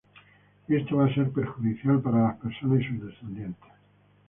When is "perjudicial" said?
1.29-2.01